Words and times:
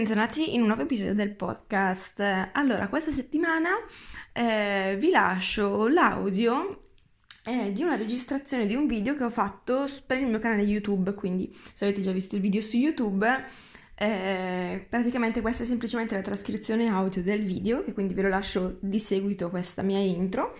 bentornati 0.00 0.54
in 0.54 0.62
un 0.62 0.68
nuovo 0.68 0.80
episodio 0.80 1.12
del 1.12 1.34
podcast. 1.34 2.22
Allora, 2.54 2.88
questa 2.88 3.12
settimana 3.12 3.68
eh, 4.32 4.96
vi 4.98 5.10
lascio 5.10 5.88
l'audio 5.88 6.92
eh, 7.44 7.70
di 7.74 7.82
una 7.82 7.96
registrazione 7.96 8.64
di 8.64 8.74
un 8.74 8.86
video 8.86 9.14
che 9.14 9.24
ho 9.24 9.30
fatto 9.30 9.86
per 10.06 10.16
il 10.16 10.28
mio 10.28 10.38
canale 10.38 10.62
YouTube, 10.62 11.12
quindi 11.12 11.54
se 11.74 11.84
avete 11.84 12.00
già 12.00 12.12
visto 12.12 12.34
il 12.34 12.40
video 12.40 12.62
su 12.62 12.78
YouTube, 12.78 13.28
eh, 13.94 14.86
praticamente 14.88 15.42
questa 15.42 15.64
è 15.64 15.66
semplicemente 15.66 16.14
la 16.14 16.22
trascrizione 16.22 16.88
audio 16.88 17.22
del 17.22 17.42
video, 17.42 17.84
che 17.84 17.92
quindi 17.92 18.14
ve 18.14 18.22
lo 18.22 18.30
lascio 18.30 18.78
di 18.80 18.98
seguito 18.98 19.50
questa 19.50 19.82
mia 19.82 19.98
intro, 19.98 20.56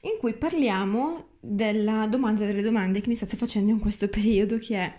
in 0.00 0.18
cui 0.18 0.34
parliamo 0.34 1.36
della 1.38 2.08
domanda 2.08 2.44
delle 2.44 2.62
domande 2.62 3.00
che 3.00 3.08
mi 3.08 3.14
state 3.14 3.36
facendo 3.36 3.70
in 3.70 3.78
questo 3.78 4.08
periodo, 4.08 4.58
che 4.58 4.76
è 4.76 4.96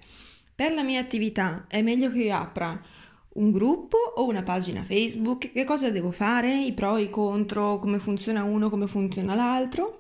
per 0.55 0.73
la 0.73 0.83
mia 0.83 1.01
attività 1.01 1.65
è 1.67 1.81
meglio 1.81 2.09
che 2.09 2.19
io 2.19 2.35
apra 2.35 2.79
un 3.33 3.51
gruppo 3.51 3.97
o 3.97 4.25
una 4.27 4.43
pagina 4.43 4.83
Facebook? 4.83 5.51
Che 5.51 5.63
cosa 5.63 5.89
devo 5.89 6.11
fare? 6.11 6.63
I 6.63 6.73
pro, 6.73 6.97
i 6.97 7.09
contro, 7.09 7.79
come 7.79 7.99
funziona 7.99 8.43
uno, 8.43 8.69
come 8.69 8.87
funziona 8.87 9.35
l'altro? 9.35 9.97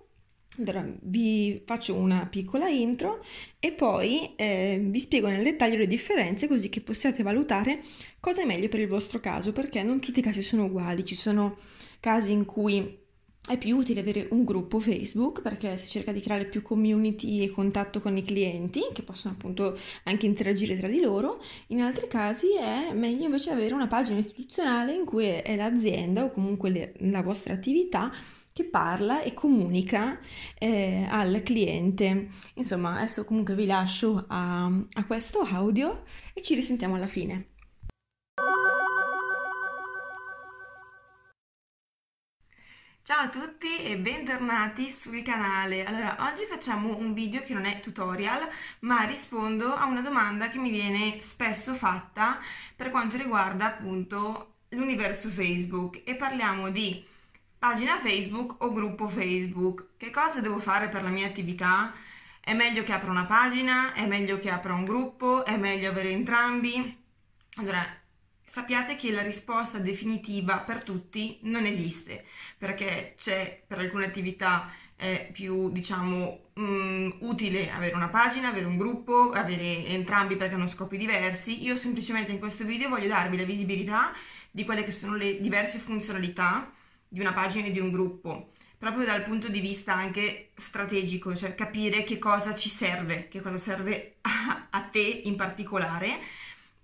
Vi 0.53 1.63
faccio 1.65 1.95
una 1.95 2.27
piccola 2.29 2.67
intro 2.67 3.23
e 3.57 3.71
poi 3.71 4.35
eh, 4.35 4.81
vi 4.83 4.99
spiego 4.99 5.29
nel 5.29 5.43
dettaglio 5.43 5.77
le 5.77 5.87
differenze 5.87 6.47
così 6.47 6.67
che 6.67 6.81
possiate 6.81 7.23
valutare 7.23 7.81
cosa 8.19 8.41
è 8.41 8.45
meglio 8.45 8.67
per 8.67 8.81
il 8.81 8.87
vostro 8.87 9.19
caso, 9.19 9.53
perché 9.53 9.81
non 9.81 10.01
tutti 10.01 10.19
i 10.19 10.23
casi 10.23 10.41
sono 10.41 10.65
uguali, 10.65 11.05
ci 11.05 11.15
sono 11.15 11.57
casi 12.01 12.33
in 12.33 12.43
cui 12.45 13.00
è 13.47 13.57
più 13.57 13.75
utile 13.75 14.01
avere 14.01 14.27
un 14.31 14.43
gruppo 14.43 14.79
Facebook 14.79 15.41
perché 15.41 15.75
si 15.77 15.89
cerca 15.89 16.11
di 16.11 16.21
creare 16.21 16.45
più 16.45 16.61
community 16.61 17.41
e 17.41 17.49
contatto 17.49 17.99
con 17.99 18.15
i 18.15 18.23
clienti 18.23 18.81
che 18.93 19.01
possono 19.01 19.33
appunto 19.33 19.77
anche 20.03 20.27
interagire 20.27 20.77
tra 20.77 20.87
di 20.87 20.99
loro. 20.99 21.41
In 21.67 21.81
altri 21.81 22.07
casi 22.07 22.55
è 22.55 22.93
meglio 22.93 23.25
invece 23.25 23.49
avere 23.49 23.73
una 23.73 23.87
pagina 23.87 24.19
istituzionale 24.19 24.93
in 24.93 25.05
cui 25.05 25.25
è 25.25 25.55
l'azienda 25.55 26.23
o 26.23 26.31
comunque 26.31 26.69
le, 26.69 26.93
la 26.99 27.21
vostra 27.23 27.53
attività 27.53 28.11
che 28.53 28.65
parla 28.65 29.21
e 29.23 29.33
comunica 29.33 30.19
eh, 30.57 31.07
al 31.09 31.41
cliente. 31.43 32.29
Insomma, 32.55 32.97
adesso 32.97 33.25
comunque 33.25 33.55
vi 33.55 33.65
lascio 33.65 34.25
a, 34.27 34.65
a 34.65 35.05
questo 35.05 35.39
audio 35.39 36.03
e 36.33 36.41
ci 36.41 36.53
risentiamo 36.53 36.95
alla 36.95 37.07
fine. 37.07 37.50
Ciao 43.03 43.23
a 43.23 43.29
tutti 43.29 43.83
e 43.83 43.97
bentornati 43.97 44.91
sul 44.91 45.23
canale. 45.23 45.83
Allora, 45.83 46.17
oggi 46.19 46.45
facciamo 46.45 46.95
un 46.97 47.15
video 47.15 47.41
che 47.41 47.55
non 47.55 47.65
è 47.65 47.79
tutorial, 47.79 48.47
ma 48.81 49.01
rispondo 49.05 49.73
a 49.73 49.85
una 49.85 50.01
domanda 50.01 50.49
che 50.49 50.59
mi 50.59 50.69
viene 50.69 51.19
spesso 51.19 51.73
fatta 51.73 52.39
per 52.75 52.91
quanto 52.91 53.17
riguarda 53.17 53.65
appunto 53.65 54.57
l'universo 54.69 55.29
Facebook 55.29 56.01
e 56.05 56.15
parliamo 56.15 56.69
di 56.69 57.03
pagina 57.57 57.97
Facebook 57.97 58.61
o 58.63 58.71
gruppo 58.71 59.07
Facebook. 59.07 59.97
Che 59.97 60.11
cosa 60.11 60.39
devo 60.39 60.59
fare 60.59 60.87
per 60.87 61.01
la 61.01 61.09
mia 61.09 61.25
attività? 61.25 61.91
È 62.39 62.53
meglio 62.53 62.83
che 62.83 62.93
apra 62.93 63.09
una 63.09 63.25
pagina? 63.25 63.93
È 63.93 64.05
meglio 64.05 64.37
che 64.37 64.51
apra 64.51 64.75
un 64.75 64.85
gruppo? 64.85 65.43
È 65.43 65.57
meglio 65.57 65.89
avere 65.89 66.11
entrambi? 66.11 66.99
Allora, 67.55 67.83
sappiate 68.51 68.97
che 68.97 69.13
la 69.13 69.21
risposta 69.21 69.77
definitiva 69.77 70.57
per 70.57 70.83
tutti 70.83 71.39
non 71.43 71.63
esiste, 71.65 72.25
perché 72.57 73.15
c'è 73.17 73.63
per 73.65 73.79
alcune 73.79 74.03
attività 74.03 74.69
è 74.93 75.29
più, 75.31 75.71
diciamo, 75.71 76.49
mh, 76.55 76.61
mm, 76.61 77.09
utile 77.19 77.71
avere 77.71 77.95
una 77.95 78.09
pagina, 78.09 78.49
avere 78.49 78.65
un 78.65 78.75
gruppo, 78.75 79.31
avere 79.31 79.85
entrambi 79.85 80.35
perché 80.35 80.55
hanno 80.55 80.67
scopi 80.67 80.97
diversi. 80.97 81.63
Io 81.63 81.77
semplicemente 81.77 82.33
in 82.33 82.39
questo 82.39 82.65
video 82.65 82.89
voglio 82.89 83.07
darvi 83.07 83.37
la 83.37 83.45
visibilità 83.45 84.13
di 84.51 84.65
quelle 84.65 84.83
che 84.83 84.91
sono 84.91 85.15
le 85.15 85.39
diverse 85.39 85.79
funzionalità 85.79 86.73
di 87.07 87.21
una 87.21 87.31
pagina 87.31 87.67
e 87.67 87.71
di 87.71 87.79
un 87.79 87.89
gruppo 87.89 88.51
proprio 88.81 89.05
dal 89.05 89.21
punto 89.21 89.47
di 89.47 89.59
vista 89.59 89.93
anche 89.93 90.49
strategico, 90.55 91.35
cioè 91.35 91.53
capire 91.53 92.03
che 92.03 92.17
cosa 92.17 92.55
ci 92.55 92.67
serve, 92.67 93.27
che 93.27 93.39
cosa 93.39 93.57
serve 93.57 94.15
a, 94.21 94.65
a 94.71 94.81
te 94.81 95.21
in 95.23 95.35
particolare 95.35 96.19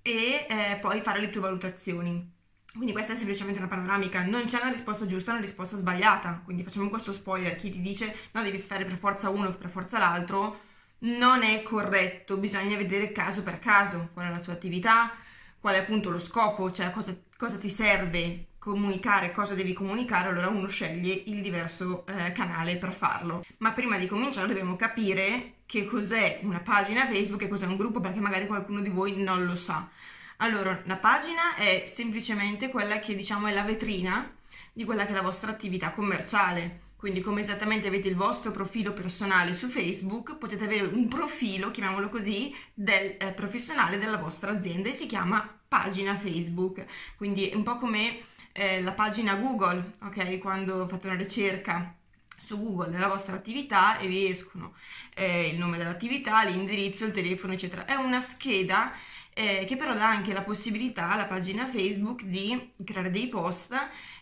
e 0.07 0.47
eh, 0.49 0.77
poi 0.77 1.01
fare 1.01 1.19
le 1.19 1.29
tue 1.29 1.41
valutazioni. 1.41 2.35
Quindi 2.71 2.93
questa 2.93 3.11
è 3.11 3.15
semplicemente 3.15 3.59
una 3.59 3.67
panoramica, 3.67 4.23
non 4.23 4.45
c'è 4.45 4.61
una 4.61 4.71
risposta 4.71 5.05
giusta, 5.05 5.31
una 5.31 5.41
risposta 5.41 5.75
sbagliata. 5.75 6.41
Quindi 6.45 6.63
facciamo 6.63 6.89
questo 6.89 7.11
spoiler, 7.11 7.55
chi 7.57 7.71
ti 7.71 7.81
dice 7.81 8.15
no 8.31 8.41
devi 8.41 8.59
fare 8.59 8.85
per 8.85 8.95
forza 8.95 9.29
uno 9.29 9.49
o 9.49 9.53
per 9.53 9.69
forza 9.69 9.97
l'altro, 9.97 10.61
non 10.99 11.43
è 11.43 11.61
corretto, 11.63 12.37
bisogna 12.37 12.77
vedere 12.77 13.11
caso 13.11 13.43
per 13.43 13.59
caso 13.59 14.09
qual 14.13 14.27
è 14.27 14.29
la 14.29 14.39
tua 14.39 14.53
attività, 14.53 15.11
qual 15.59 15.75
è 15.75 15.79
appunto 15.79 16.09
lo 16.09 16.19
scopo, 16.19 16.71
cioè 16.71 16.91
cosa, 16.91 17.17
cosa 17.35 17.57
ti 17.57 17.69
serve 17.69 18.45
comunicare, 18.59 19.31
cosa 19.31 19.55
devi 19.55 19.73
comunicare, 19.73 20.29
allora 20.29 20.47
uno 20.47 20.67
sceglie 20.67 21.13
il 21.25 21.41
diverso 21.41 22.05
eh, 22.05 22.31
canale 22.31 22.77
per 22.77 22.93
farlo. 22.93 23.43
Ma 23.57 23.73
prima 23.73 23.97
di 23.97 24.07
cominciare 24.07 24.47
dobbiamo 24.47 24.75
capire 24.75 25.56
che 25.67 25.85
cos'è 25.85 26.39
una 26.41 26.61
pagina 26.61 27.05
Facebook 27.05 27.43
e 27.43 27.47
cos'è 27.47 27.67
un 27.67 27.75
gruppo 27.75 27.99
perché 27.99 28.19
magari 28.19 28.47
qualcuno 28.47 28.81
di 28.81 28.89
voi 28.89 29.21
non 29.21 29.45
lo 29.45 29.53
sa. 29.53 29.87
Allora, 30.37 30.81
la 30.85 30.95
pagina 30.95 31.55
è 31.55 31.83
semplicemente 31.85 32.69
quella 32.69 32.99
che 32.99 33.15
diciamo 33.15 33.47
è 33.47 33.53
la 33.53 33.63
vetrina 33.63 34.31
di 34.71 34.85
quella 34.85 35.05
che 35.05 35.11
è 35.11 35.15
la 35.15 35.21
vostra 35.21 35.51
attività 35.51 35.91
commerciale. 35.91 36.85
Quindi 36.95 37.21
come 37.21 37.41
esattamente 37.41 37.87
avete 37.87 38.07
il 38.07 38.15
vostro 38.15 38.49
profilo 38.49 38.93
personale 38.93 39.53
su 39.53 39.67
Facebook, 39.67 40.37
potete 40.37 40.63
avere 40.63 40.85
un 40.85 41.07
profilo, 41.07 41.69
chiamiamolo 41.69 42.09
così, 42.09 42.55
del 42.73 43.17
eh, 43.19 43.33
professionale 43.33 43.99
della 43.99 44.17
vostra 44.17 44.51
azienda 44.51 44.89
e 44.89 44.93
si 44.93 45.05
chiama 45.05 45.47
pagina 45.67 46.17
Facebook. 46.17 46.85
Quindi 47.17 47.49
è 47.49 47.55
un 47.55 47.63
po' 47.63 47.77
come 47.77 48.19
eh, 48.51 48.81
la 48.81 48.93
pagina 48.93 49.35
Google, 49.35 49.91
ok? 50.01 50.39
Quando 50.39 50.87
fate 50.87 51.07
una 51.07 51.17
ricerca 51.17 51.95
su 52.39 52.59
Google 52.59 52.91
della 52.91 53.07
vostra 53.07 53.35
attività 53.35 53.97
e 53.97 54.07
vi 54.07 54.29
escono 54.29 54.75
eh, 55.15 55.47
il 55.47 55.57
nome 55.57 55.77
dell'attività, 55.77 56.43
l'indirizzo, 56.43 57.05
il 57.05 57.11
telefono, 57.11 57.53
eccetera. 57.53 57.85
È 57.85 57.95
una 57.95 58.21
scheda 58.21 58.93
eh, 59.33 59.65
che 59.65 59.77
però 59.77 59.93
dà 59.93 60.07
anche 60.07 60.33
la 60.33 60.43
possibilità 60.43 61.11
alla 61.11 61.25
pagina 61.25 61.67
Facebook 61.67 62.23
di 62.23 62.73
creare 62.83 63.11
dei 63.11 63.27
post 63.27 63.75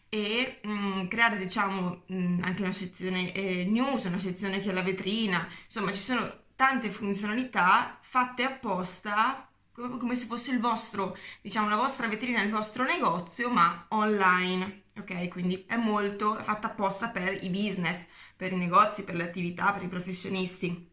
e 0.09 0.59
mh, 0.61 0.69
mm, 0.71 1.07
creare 1.07 1.37
diciamo 1.37 2.03
mh, 2.05 2.15
mm, 2.15 2.43
anche 2.43 2.61
una 2.61 2.71
sezione 2.71 3.31
eh, 3.33 3.65
news, 3.65 4.05
una 4.05 4.19
sezione 4.19 4.59
che 4.59 4.69
è 4.69 4.73
la 4.73 4.83
vetrina, 4.83 5.47
insomma 5.65 5.91
ci 5.91 6.01
sono 6.01 6.43
tante 6.55 6.89
funzionalità 6.89 7.97
fatte 8.01 8.43
apposta 8.43 9.49
come 9.75 10.15
se 10.15 10.25
fosse 10.25 10.51
il 10.51 10.59
vostro, 10.59 11.17
diciamo, 11.41 11.67
la 11.67 11.75
vostra 11.75 12.07
vetrina, 12.07 12.41
il 12.41 12.49
vostro 12.51 12.85
negozio, 12.85 13.49
ma 13.49 13.85
online. 13.89 14.83
Ok, 14.97 15.27
quindi 15.27 15.65
è 15.67 15.75
molto 15.75 16.35
fatta 16.35 16.67
apposta 16.67 17.09
per 17.09 17.43
i 17.43 17.49
business, 17.49 18.05
per 18.35 18.53
i 18.53 18.55
negozi, 18.55 19.03
per 19.03 19.15
le 19.15 19.23
attività, 19.23 19.71
per 19.73 19.83
i 19.83 19.87
professionisti. 19.87 20.89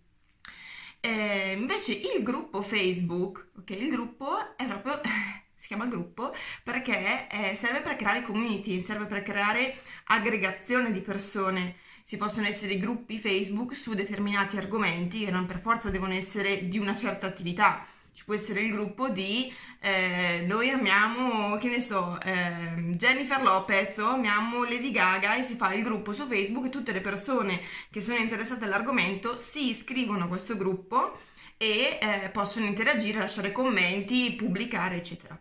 Eh, 1.00 1.52
invece 1.52 1.92
il 1.94 2.22
gruppo 2.22 2.62
Facebook, 2.62 3.50
ok, 3.58 3.70
il 3.70 3.88
gruppo 3.90 4.56
è 4.56 4.66
proprio 4.66 5.00
si 5.54 5.68
chiama 5.68 5.86
gruppo 5.86 6.34
perché 6.64 7.28
serve 7.54 7.80
per 7.80 7.96
creare 7.96 8.22
community, 8.22 8.80
serve 8.80 9.06
per 9.06 9.22
creare 9.22 9.78
aggregazione 10.06 10.90
di 10.92 11.00
persone. 11.00 11.76
Si 12.04 12.16
possono 12.16 12.46
essere 12.48 12.78
gruppi 12.78 13.18
Facebook 13.18 13.74
su 13.74 13.94
determinati 13.94 14.56
argomenti 14.56 15.24
e 15.24 15.30
non 15.30 15.46
per 15.46 15.60
forza 15.60 15.90
devono 15.90 16.14
essere 16.14 16.68
di 16.68 16.78
una 16.78 16.96
certa 16.96 17.26
attività 17.28 17.86
ci 18.14 18.24
può 18.24 18.34
essere 18.34 18.60
il 18.60 18.70
gruppo 18.70 19.08
di 19.08 19.52
eh, 19.80 20.44
noi 20.46 20.70
amiamo, 20.70 21.56
che 21.56 21.68
ne 21.68 21.80
so, 21.80 22.20
eh, 22.20 22.90
Jennifer 22.96 23.42
Lopez 23.42 23.98
o 23.98 24.10
amiamo 24.10 24.64
Lady 24.64 24.90
Gaga 24.90 25.36
e 25.36 25.42
si 25.42 25.56
fa 25.56 25.72
il 25.72 25.82
gruppo 25.82 26.12
su 26.12 26.26
Facebook 26.26 26.66
e 26.66 26.70
tutte 26.70 26.92
le 26.92 27.00
persone 27.00 27.60
che 27.90 28.00
sono 28.00 28.18
interessate 28.18 28.64
all'argomento 28.64 29.38
si 29.38 29.68
iscrivono 29.68 30.24
a 30.24 30.28
questo 30.28 30.56
gruppo 30.56 31.18
e 31.56 31.98
eh, 32.00 32.28
possono 32.30 32.66
interagire, 32.66 33.18
lasciare 33.18 33.52
commenti, 33.52 34.34
pubblicare, 34.34 34.96
eccetera. 34.96 35.38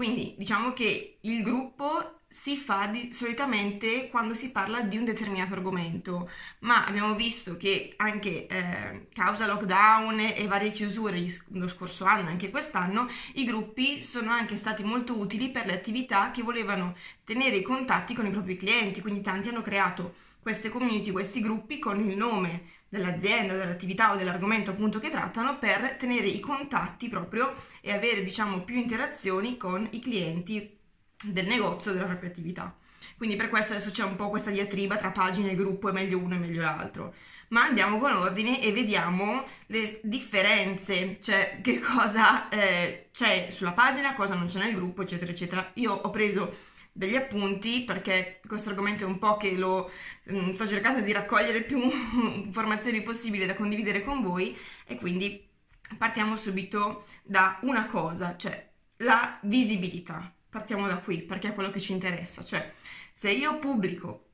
Quindi 0.00 0.34
diciamo 0.38 0.72
che 0.72 1.18
il 1.20 1.42
gruppo 1.42 2.12
si 2.26 2.56
fa 2.56 2.86
di, 2.86 3.12
solitamente 3.12 4.08
quando 4.08 4.32
si 4.32 4.50
parla 4.50 4.80
di 4.80 4.96
un 4.96 5.04
determinato 5.04 5.52
argomento, 5.52 6.30
ma 6.60 6.86
abbiamo 6.86 7.14
visto 7.14 7.58
che 7.58 7.92
anche 7.96 8.46
eh, 8.46 9.08
causa 9.12 9.44
lockdown 9.44 10.20
e 10.20 10.46
varie 10.46 10.70
chiusure 10.70 11.22
lo 11.48 11.68
scorso 11.68 12.06
anno, 12.06 12.30
anche 12.30 12.48
quest'anno, 12.48 13.08
i 13.34 13.44
gruppi 13.44 14.00
sono 14.00 14.30
anche 14.30 14.56
stati 14.56 14.82
molto 14.84 15.18
utili 15.18 15.50
per 15.50 15.66
le 15.66 15.74
attività 15.74 16.30
che 16.30 16.40
volevano 16.40 16.96
tenere 17.22 17.56
i 17.56 17.62
contatti 17.62 18.14
con 18.14 18.24
i 18.24 18.30
propri 18.30 18.56
clienti, 18.56 19.02
quindi 19.02 19.20
tanti 19.20 19.50
hanno 19.50 19.60
creato 19.60 20.14
queste 20.40 20.70
community, 20.70 21.10
questi 21.10 21.42
gruppi 21.42 21.78
con 21.78 22.00
il 22.00 22.16
nome 22.16 22.79
dell'azienda, 22.90 23.54
dell'attività 23.54 24.12
o 24.12 24.16
dell'argomento 24.16 24.72
appunto 24.72 24.98
che 24.98 25.10
trattano 25.10 25.58
per 25.58 25.96
tenere 25.96 26.26
i 26.26 26.40
contatti 26.40 27.08
proprio 27.08 27.54
e 27.80 27.92
avere 27.92 28.22
diciamo 28.22 28.62
più 28.62 28.76
interazioni 28.76 29.56
con 29.56 29.86
i 29.92 30.00
clienti 30.00 30.76
del 31.22 31.46
negozio, 31.46 31.92
della 31.92 32.06
propria 32.06 32.30
attività. 32.30 32.74
Quindi 33.16 33.36
per 33.36 33.48
questo 33.48 33.72
adesso 33.72 33.90
c'è 33.90 34.02
un 34.02 34.16
po' 34.16 34.28
questa 34.28 34.50
diatriba 34.50 34.96
tra 34.96 35.10
pagina 35.10 35.50
e 35.50 35.54
gruppo, 35.54 35.88
è 35.88 35.92
meglio 35.92 36.18
uno 36.18 36.34
e 36.34 36.38
meglio 36.38 36.62
l'altro. 36.62 37.14
Ma 37.48 37.62
andiamo 37.62 37.98
con 37.98 38.12
ordine 38.12 38.62
e 38.62 38.72
vediamo 38.72 39.44
le 39.66 40.00
differenze, 40.02 41.18
cioè 41.20 41.60
che 41.62 41.78
cosa 41.80 42.48
eh, 42.48 43.08
c'è 43.12 43.48
sulla 43.50 43.72
pagina, 43.72 44.14
cosa 44.14 44.34
non 44.34 44.46
c'è 44.46 44.58
nel 44.58 44.74
gruppo, 44.74 45.02
eccetera, 45.02 45.30
eccetera. 45.30 45.70
Io 45.74 45.92
ho 45.92 46.10
preso 46.10 46.54
degli 46.92 47.16
appunti 47.16 47.84
perché 47.84 48.40
questo 48.46 48.70
argomento 48.70 49.04
è 49.04 49.06
un 49.06 49.18
po' 49.18 49.36
che 49.36 49.52
lo 49.56 49.90
mh, 50.24 50.50
sto 50.50 50.66
cercando 50.66 51.00
di 51.00 51.12
raccogliere 51.12 51.62
più 51.62 51.80
informazioni 52.44 53.02
possibili 53.02 53.46
da 53.46 53.54
condividere 53.54 54.02
con 54.02 54.22
voi 54.22 54.56
e 54.86 54.96
quindi 54.96 55.48
partiamo 55.96 56.36
subito 56.36 57.04
da 57.22 57.58
una 57.62 57.86
cosa, 57.86 58.36
cioè 58.36 58.68
la 58.98 59.38
visibilità. 59.42 60.32
Partiamo 60.48 60.88
da 60.88 60.98
qui 60.98 61.22
perché 61.22 61.48
è 61.48 61.54
quello 61.54 61.70
che 61.70 61.78
ci 61.80 61.92
interessa, 61.92 62.44
cioè 62.44 62.72
se 63.12 63.30
io 63.30 63.58
pubblico 63.58 64.26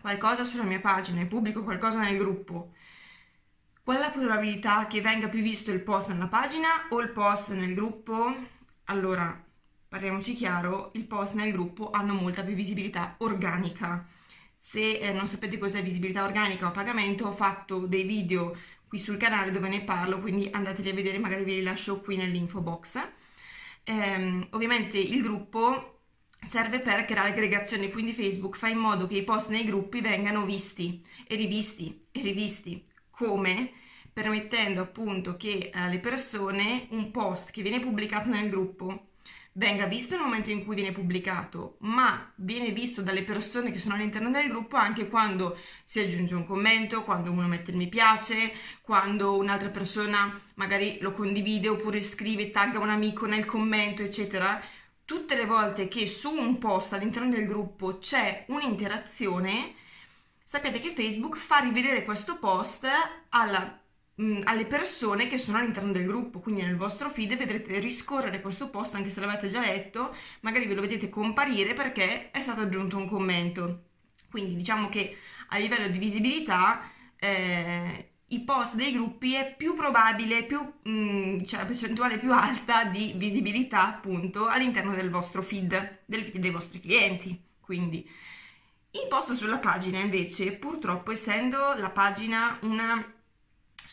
qualcosa 0.00 0.42
sulla 0.42 0.64
mia 0.64 0.80
pagina 0.80 1.20
e 1.20 1.26
pubblico 1.26 1.62
qualcosa 1.62 2.00
nel 2.00 2.16
gruppo, 2.16 2.72
qual 3.84 3.96
è 3.96 4.00
la 4.00 4.10
probabilità 4.10 4.86
che 4.86 5.00
venga 5.00 5.28
più 5.28 5.40
visto 5.42 5.70
il 5.70 5.82
post 5.82 6.08
nella 6.08 6.28
pagina 6.28 6.68
o 6.90 7.00
il 7.00 7.10
post 7.10 7.50
nel 7.50 7.74
gruppo? 7.74 8.34
Allora, 8.84 9.44
parliamoci 9.92 10.32
chiaro, 10.32 10.90
il 10.94 11.04
post 11.04 11.34
nel 11.34 11.52
gruppo 11.52 11.90
hanno 11.90 12.14
molta 12.14 12.42
più 12.42 12.54
visibilità 12.54 13.16
organica. 13.18 14.08
Se 14.56 14.92
eh, 14.96 15.12
non 15.12 15.26
sapete 15.26 15.58
cos'è 15.58 15.82
visibilità 15.82 16.24
organica 16.24 16.66
o 16.66 16.70
pagamento, 16.70 17.26
ho 17.26 17.32
fatto 17.32 17.80
dei 17.80 18.04
video 18.04 18.56
qui 18.88 18.98
sul 18.98 19.18
canale 19.18 19.50
dove 19.50 19.68
ne 19.68 19.82
parlo, 19.82 20.18
quindi 20.18 20.48
andateli 20.50 20.88
a 20.88 20.94
vedere, 20.94 21.18
magari 21.18 21.44
vi 21.44 21.56
li 21.56 21.62
lascio 21.62 22.00
qui 22.00 22.16
nell'info 22.16 22.62
box. 22.62 23.06
Ehm, 23.84 24.46
ovviamente 24.52 24.96
il 24.96 25.20
gruppo 25.20 26.00
serve 26.40 26.80
per 26.80 27.04
creare 27.04 27.28
aggregazioni, 27.28 27.90
quindi 27.90 28.14
Facebook 28.14 28.56
fa 28.56 28.68
in 28.68 28.78
modo 28.78 29.06
che 29.06 29.16
i 29.16 29.24
post 29.24 29.50
nei 29.50 29.64
gruppi 29.64 30.00
vengano 30.00 30.46
visti 30.46 31.04
e 31.26 31.36
rivisti 31.36 32.00
e 32.10 32.22
rivisti. 32.22 32.82
Come? 33.10 33.72
Permettendo 34.10 34.80
appunto 34.80 35.36
che 35.36 35.68
alle 35.70 35.98
persone 35.98 36.86
un 36.92 37.10
post 37.10 37.50
che 37.50 37.60
viene 37.60 37.78
pubblicato 37.78 38.30
nel 38.30 38.48
gruppo 38.48 39.08
venga 39.54 39.86
visto 39.86 40.14
nel 40.14 40.24
momento 40.24 40.50
in 40.50 40.64
cui 40.64 40.74
viene 40.74 40.92
pubblicato, 40.92 41.76
ma 41.80 42.32
viene 42.36 42.70
visto 42.70 43.02
dalle 43.02 43.22
persone 43.22 43.70
che 43.70 43.78
sono 43.78 43.94
all'interno 43.94 44.30
del 44.30 44.48
gruppo 44.48 44.76
anche 44.76 45.08
quando 45.08 45.58
si 45.84 46.00
aggiunge 46.00 46.34
un 46.34 46.46
commento, 46.46 47.04
quando 47.04 47.30
uno 47.30 47.46
mette 47.46 47.70
il 47.70 47.76
mi 47.76 47.88
piace, 47.88 48.52
quando 48.80 49.36
un'altra 49.36 49.68
persona 49.68 50.40
magari 50.54 50.98
lo 51.00 51.12
condivide 51.12 51.68
oppure 51.68 52.00
scrive, 52.00 52.50
tagga 52.50 52.78
un 52.78 52.90
amico 52.90 53.26
nel 53.26 53.44
commento, 53.44 54.02
eccetera. 54.02 54.60
Tutte 55.04 55.34
le 55.36 55.44
volte 55.44 55.88
che 55.88 56.06
su 56.06 56.30
un 56.30 56.58
post 56.58 56.94
all'interno 56.94 57.28
del 57.28 57.46
gruppo 57.46 57.98
c'è 57.98 58.44
un'interazione, 58.48 59.74
sappiate 60.42 60.78
che 60.78 60.94
Facebook 60.94 61.36
fa 61.36 61.58
rivedere 61.58 62.04
questo 62.04 62.38
post 62.38 62.86
alla 63.28 63.81
Mm, 64.20 64.42
alle 64.44 64.66
persone 64.66 65.26
che 65.26 65.38
sono 65.38 65.56
all'interno 65.58 65.90
del 65.90 66.04
gruppo, 66.04 66.40
quindi 66.40 66.62
nel 66.62 66.76
vostro 66.76 67.08
feed 67.08 67.34
vedrete 67.36 67.78
riscorrere 67.78 68.42
questo 68.42 68.68
post 68.68 68.94
anche 68.94 69.08
se 69.08 69.20
l'avete 69.20 69.48
già 69.48 69.60
letto, 69.60 70.14
magari 70.40 70.66
ve 70.66 70.74
lo 70.74 70.82
vedete 70.82 71.08
comparire 71.08 71.72
perché 71.72 72.30
è 72.30 72.42
stato 72.42 72.60
aggiunto 72.60 72.98
un 72.98 73.08
commento. 73.08 73.84
Quindi 74.30 74.54
diciamo 74.56 74.88
che 74.90 75.16
a 75.48 75.58
livello 75.58 75.88
di 75.88 75.98
visibilità 75.98 76.90
eh, 77.16 78.10
i 78.26 78.40
post 78.40 78.74
dei 78.74 78.92
gruppi 78.92 79.34
è 79.34 79.54
più 79.56 79.74
probabile, 79.74 80.44
più, 80.44 80.60
mh, 80.82 80.90
mm, 80.90 81.40
cioè 81.44 81.60
la 81.60 81.66
percentuale 81.66 82.18
più 82.18 82.32
alta 82.32 82.84
di 82.84 83.12
visibilità 83.16 83.86
appunto 83.88 84.46
all'interno 84.46 84.94
del 84.94 85.10
vostro 85.10 85.42
feed, 85.42 86.00
del 86.04 86.24
feed 86.24 86.38
dei 86.38 86.50
vostri 86.50 86.80
clienti. 86.80 87.38
Quindi 87.60 88.08
il 88.94 89.06
post 89.08 89.32
sulla 89.32 89.58
pagina 89.58 89.98
invece 89.98 90.52
purtroppo 90.52 91.12
essendo 91.12 91.74
la 91.76 91.90
pagina 91.90 92.58
una 92.62 93.11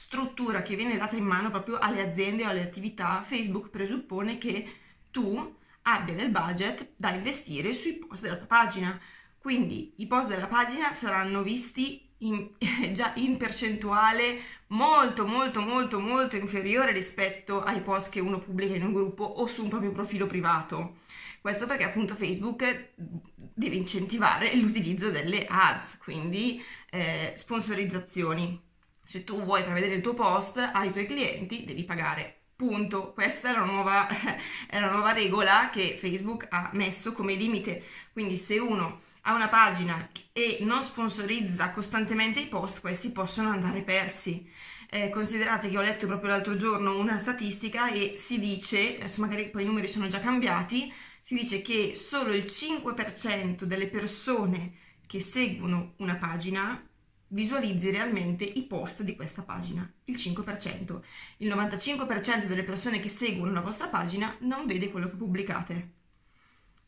struttura 0.10 0.64
che 0.64 0.76
viene 0.76 0.98
data 0.98 1.16
in 1.16 1.24
mano 1.24 1.52
proprio 1.52 1.78
alle 1.78 2.02
aziende 2.02 2.44
o 2.44 2.50
alle 2.50 2.64
attività, 2.64 3.24
Facebook 3.28 3.70
presuppone 3.70 4.40
che 4.40 4.68
tu 5.12 5.56
abbia 5.84 6.16
del 6.16 6.32
budget 6.32 6.94
da 6.96 7.12
investire 7.12 7.74
sui 7.74 7.94
post 7.94 8.24
della 8.24 8.38
tua 8.38 8.48
pagina. 8.48 9.00
Quindi 9.38 9.94
i 9.98 10.08
post 10.08 10.26
della 10.26 10.48
pagina 10.48 10.92
saranno 10.94 11.44
visti 11.44 12.10
in, 12.20 12.50
già 12.94 13.14
in 13.18 13.38
percentuale 13.38 14.42
molto 14.70 15.28
molto 15.28 15.62
molto 15.62 16.00
molto 16.00 16.36
inferiore 16.38 16.92
rispetto 16.92 17.62
ai 17.62 17.82
post 17.82 18.12
che 18.12 18.20
uno 18.20 18.40
pubblica 18.40 18.74
in 18.74 18.86
un 18.86 18.94
gruppo 18.94 19.24
o 19.24 19.46
su 19.46 19.62
un 19.62 19.70
proprio 19.70 19.92
profilo 19.92 20.26
privato. 20.26 21.02
Questo 21.40 21.68
perché 21.68 21.84
appunto 21.84 22.16
Facebook 22.16 22.94
deve 22.96 23.76
incentivare 23.76 24.56
l'utilizzo 24.56 25.12
delle 25.12 25.46
ads, 25.48 26.00
quindi 26.00 26.60
eh, 26.90 27.34
sponsorizzazioni 27.36 28.69
se 29.10 29.24
tu 29.24 29.44
vuoi 29.44 29.64
far 29.64 29.74
vedere 29.74 29.96
il 29.96 30.02
tuo 30.04 30.14
post 30.14 30.58
ai 30.58 30.92
tuoi 30.92 31.08
clienti 31.08 31.66
devi 31.66 31.84
pagare. 31.84 32.42
Punto. 32.56 33.12
Questa 33.14 33.50
è 33.50 33.54
la, 33.54 33.64
nuova, 33.64 34.06
è 34.70 34.80
la 34.80 34.92
nuova 34.92 35.14
regola 35.14 35.72
che 35.72 35.98
Facebook 36.00 36.46
ha 36.52 36.70
messo 36.74 37.12
come 37.12 37.34
limite. 37.34 37.84
Quindi 38.14 38.38
se 38.38 38.60
uno 38.60 39.02
ha 39.22 39.34
una 39.34 39.48
pagina 39.48 40.12
e 40.32 40.60
non 40.62 40.84
sponsorizza 40.84 41.72
costantemente 41.72 42.40
i 42.40 42.46
post, 42.46 42.82
questi 42.82 43.12
possono 43.12 43.50
andare 43.50 43.82
persi. 43.82 44.48
Eh, 44.92 45.10
considerate 45.10 45.72
che 45.72 45.78
ho 45.80 45.82
letto 45.82 46.06
proprio 46.06 46.30
l'altro 46.30 46.56
giorno 46.56 46.96
una 46.96 47.18
statistica 47.18 47.90
e 47.92 48.14
si 48.20 48.40
dice, 48.40 48.98
adesso 48.98 49.22
magari 49.22 49.50
poi 49.50 49.64
i 49.64 49.66
numeri 49.66 49.88
sono 49.88 50.06
già 50.06 50.20
cambiati, 50.20 50.94
si 51.20 51.34
dice 51.34 51.64
che 51.64 51.96
solo 51.96 52.32
il 52.32 52.44
5% 52.44 53.64
delle 53.64 53.88
persone 53.88 54.74
che 55.08 55.20
seguono 55.20 55.94
una 55.98 56.16
pagina 56.16 56.89
visualizzi 57.30 57.90
realmente 57.90 58.44
i 58.44 58.64
post 58.64 59.04
di 59.04 59.16
questa 59.16 59.42
pagina, 59.42 59.90
il 60.06 60.16
5%. 60.16 61.00
Il 61.38 61.50
95% 61.50 62.46
delle 62.46 62.64
persone 62.64 63.00
che 63.00 63.10
seguono 63.10 63.52
la 63.52 63.62
vostra 63.62 63.88
pagina 63.88 64.36
non 64.40 64.66
vede 64.66 64.90
quello 64.90 65.10
che 65.10 65.16
pubblicate. 65.16 65.92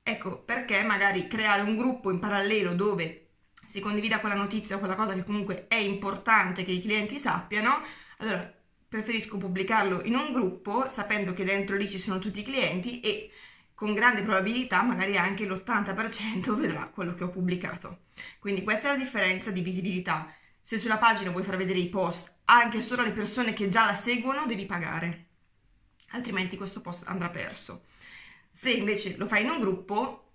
Ecco 0.04 0.40
perché 0.40 0.82
magari 0.84 1.28
creare 1.28 1.62
un 1.62 1.76
gruppo 1.76 2.10
in 2.10 2.20
parallelo 2.20 2.74
dove 2.74 3.28
si 3.66 3.80
condivida 3.80 4.20
quella 4.20 4.36
notizia 4.36 4.76
o 4.76 4.80
quella 4.80 4.96
cosa 4.96 5.14
che 5.14 5.24
comunque 5.24 5.68
è 5.68 5.76
importante 5.76 6.64
che 6.64 6.72
i 6.72 6.82
clienti 6.82 7.20
sappiano, 7.20 7.82
allora 8.18 8.54
preferisco 8.88 9.38
pubblicarlo 9.38 10.02
in 10.04 10.16
un 10.16 10.34
gruppo 10.34 10.90
sapendo 10.90 11.34
che 11.34 11.46
dentro 11.46 11.78
lì 11.78 11.88
ci 11.88 12.00
sono 12.00 12.20
tutti 12.20 12.42
i 12.42 12.44
clienti 12.44 13.00
e 13.00 13.32
con 13.82 13.96
grande 13.96 14.22
probabilità 14.22 14.84
magari 14.84 15.18
anche 15.18 15.44
l'80% 15.44 16.54
vedrà 16.54 16.86
quello 16.94 17.16
che 17.16 17.24
ho 17.24 17.30
pubblicato. 17.30 18.02
Quindi 18.38 18.62
questa 18.62 18.90
è 18.90 18.92
la 18.92 19.04
differenza 19.04 19.50
di 19.50 19.62
visibilità. 19.62 20.32
Se 20.62 20.78
sulla 20.78 21.00
pagina 21.00 21.32
vuoi 21.32 21.42
far 21.42 21.58
vedere 21.58 21.80
i 21.80 21.90
post 21.90 22.32
anche 22.46 22.80
solo 22.80 23.02
alle 23.02 23.12
persone 23.12 23.54
che 23.54 23.70
già 23.70 23.88
la 23.88 23.96
seguono, 23.96 24.46
devi 24.46 24.68
pagare, 24.68 25.30
altrimenti 26.10 26.58
questo 26.58 26.80
post 26.80 27.08
andrà 27.08 27.30
perso. 27.30 27.86
Se 28.52 28.70
invece 28.70 29.18
lo 29.18 29.26
fai 29.26 29.42
in 29.42 29.50
un 29.50 29.60
gruppo, 29.60 30.34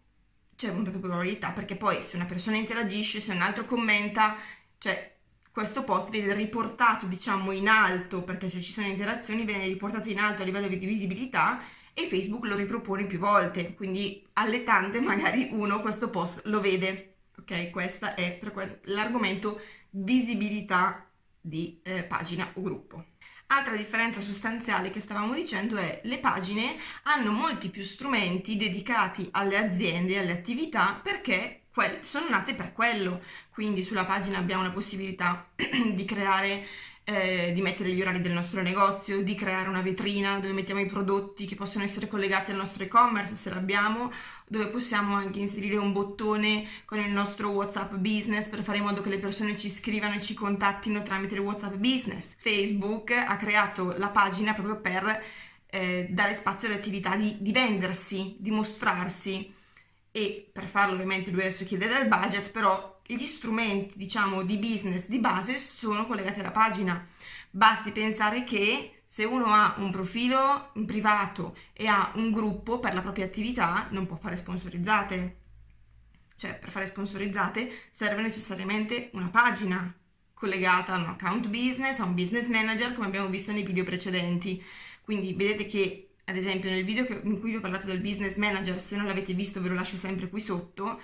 c'è 0.56 0.72
molta 0.72 0.90
più 0.90 0.98
probabilità, 0.98 1.50
perché 1.50 1.76
poi 1.76 2.02
se 2.02 2.16
una 2.16 2.24
persona 2.24 2.56
interagisce, 2.56 3.20
se 3.20 3.32
un 3.32 3.42
altro 3.42 3.64
commenta, 3.64 4.38
cioè 4.78 5.18
questo 5.52 5.84
post 5.84 6.10
viene 6.10 6.34
riportato 6.34 7.06
diciamo 7.06 7.52
in 7.52 7.68
alto, 7.68 8.24
perché 8.24 8.48
se 8.48 8.60
ci 8.60 8.72
sono 8.72 8.88
interazioni 8.88 9.44
viene 9.44 9.66
riportato 9.66 10.08
in 10.08 10.18
alto 10.18 10.42
a 10.42 10.44
livello 10.44 10.66
di 10.66 10.84
visibilità 10.84 11.60
e 11.98 12.08
Facebook 12.08 12.44
lo 12.44 12.56
ripropone 12.56 13.06
più 13.06 13.18
volte, 13.18 13.72
quindi 13.74 14.22
alle 14.34 14.62
tante 14.64 15.00
magari 15.00 15.48
uno 15.50 15.80
questo 15.80 16.10
post 16.10 16.42
lo 16.44 16.60
vede. 16.60 17.14
Ok, 17.38 17.70
questo 17.70 18.14
è 18.14 18.38
l'argomento 18.82 19.58
visibilità 19.90 21.08
di 21.40 21.80
eh, 21.82 22.02
pagina 22.02 22.50
o 22.54 22.60
gruppo. 22.60 23.02
Altra 23.46 23.74
differenza 23.74 24.20
sostanziale 24.20 24.90
che 24.90 25.00
stavamo 25.00 25.32
dicendo 25.32 25.78
è 25.78 26.02
le 26.04 26.18
pagine 26.18 26.76
hanno 27.04 27.32
molti 27.32 27.70
più 27.70 27.82
strumenti 27.82 28.56
dedicati 28.58 29.28
alle 29.30 29.56
aziende 29.56 30.14
e 30.14 30.18
alle 30.18 30.32
attività 30.32 31.00
perché 31.02 31.62
sono 32.00 32.28
nate 32.28 32.54
per 32.54 32.72
quello. 32.72 33.20
Quindi 33.50 33.82
sulla 33.82 34.04
pagina 34.04 34.38
abbiamo 34.38 34.62
la 34.62 34.70
possibilità 34.70 35.48
di 35.54 36.04
creare 36.04 36.64
eh, 37.08 37.52
di 37.54 37.62
mettere 37.62 37.92
gli 37.92 38.00
orari 38.00 38.20
del 38.20 38.32
nostro 38.32 38.62
negozio, 38.62 39.22
di 39.22 39.36
creare 39.36 39.68
una 39.68 39.80
vetrina 39.80 40.40
dove 40.40 40.52
mettiamo 40.52 40.80
i 40.80 40.86
prodotti 40.86 41.46
che 41.46 41.54
possono 41.54 41.84
essere 41.84 42.08
collegati 42.08 42.50
al 42.50 42.56
nostro 42.56 42.82
e-commerce 42.82 43.36
se 43.36 43.48
l'abbiamo, 43.50 44.10
dove 44.48 44.66
possiamo 44.66 45.14
anche 45.14 45.38
inserire 45.38 45.76
un 45.76 45.92
bottone 45.92 46.66
con 46.84 46.98
il 46.98 47.10
nostro 47.12 47.50
WhatsApp 47.50 47.94
business 47.94 48.48
per 48.48 48.64
fare 48.64 48.78
in 48.78 48.84
modo 48.84 49.02
che 49.02 49.08
le 49.08 49.18
persone 49.18 49.56
ci 49.56 49.70
scrivano 49.70 50.16
e 50.16 50.20
ci 50.20 50.34
contattino 50.34 51.00
tramite 51.02 51.34
il 51.34 51.40
WhatsApp 51.42 51.74
business. 51.74 52.34
Facebook 52.40 53.12
ha 53.12 53.36
creato 53.36 53.94
la 53.96 54.08
pagina 54.08 54.52
proprio 54.52 54.80
per 54.80 55.22
eh, 55.68 56.08
dare 56.10 56.34
spazio 56.34 56.66
alle 56.66 56.78
attività 56.78 57.14
di, 57.14 57.36
di 57.38 57.52
vendersi, 57.52 58.34
di 58.40 58.50
mostrarsi 58.50 59.54
e 60.16 60.48
per 60.50 60.66
farlo 60.66 60.94
ovviamente 60.94 61.30
lui 61.30 61.40
adesso 61.40 61.66
chiede 61.66 61.88
del 61.88 62.08
budget, 62.08 62.50
però 62.50 63.02
gli 63.04 63.22
strumenti, 63.22 63.98
diciamo, 63.98 64.44
di 64.44 64.56
business 64.56 65.08
di 65.08 65.18
base 65.18 65.58
sono 65.58 66.06
collegati 66.06 66.40
alla 66.40 66.52
pagina. 66.52 67.06
Basti 67.50 67.90
pensare 67.90 68.42
che 68.42 69.02
se 69.04 69.24
uno 69.24 69.52
ha 69.52 69.74
un 69.76 69.90
profilo 69.90 70.70
privato 70.86 71.54
e 71.74 71.86
ha 71.86 72.12
un 72.14 72.30
gruppo 72.32 72.80
per 72.80 72.94
la 72.94 73.02
propria 73.02 73.26
attività, 73.26 73.88
non 73.90 74.06
può 74.06 74.16
fare 74.16 74.36
sponsorizzate. 74.36 75.36
cioè 76.36 76.54
per 76.58 76.70
fare 76.70 76.86
sponsorizzate 76.86 77.88
serve 77.90 78.22
necessariamente 78.22 79.10
una 79.12 79.28
pagina 79.28 79.94
collegata 80.32 80.94
a 80.94 80.98
un 80.98 81.08
account 81.08 81.48
business, 81.48 81.98
a 81.98 82.04
un 82.04 82.14
business 82.14 82.46
manager, 82.48 82.94
come 82.94 83.06
abbiamo 83.06 83.28
visto 83.28 83.52
nei 83.52 83.64
video 83.64 83.84
precedenti. 83.84 84.62
Quindi 85.02 85.34
vedete 85.34 85.66
che, 85.66 86.05
ad 86.28 86.36
esempio, 86.36 86.70
nel 86.70 86.84
video 86.84 87.06
in 87.22 87.38
cui 87.38 87.50
vi 87.50 87.56
ho 87.56 87.60
parlato 87.60 87.86
del 87.86 88.00
business 88.00 88.36
manager, 88.36 88.80
se 88.80 88.96
non 88.96 89.06
l'avete 89.06 89.32
visto 89.32 89.60
ve 89.60 89.68
lo 89.68 89.74
lascio 89.74 89.96
sempre 89.96 90.28
qui 90.28 90.40
sotto, 90.40 91.00